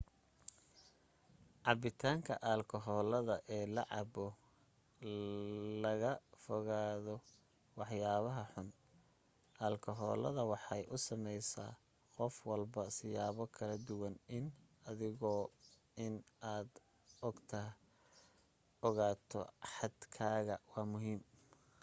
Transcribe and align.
cabitaanka 1.65 2.33
alkakoolada 2.53 3.35
eel 3.57 3.69
la 3.77 3.83
cabo 3.91 4.25
iyado 4.33 5.81
laga 5.83 6.11
foganayo 6.43 7.15
waxyabaha 7.79 8.43
xun 8.51 8.67
alkakoolada 9.67 10.41
waxay 10.51 10.81
u 10.95 10.97
sameysa 11.07 11.63
qof 12.15 12.33
walba 12.49 12.83
siyabo 12.97 13.43
kala 13.55 13.75
duwan 13.87 14.15
iyo 14.37 14.45
adiguna 14.89 15.49
in 16.05 16.13
aad 16.53 16.69
ogato 18.87 19.41
xad 19.73 19.95
kaaga 20.15 20.55
waa 20.71 20.89
muhiim 20.91 21.21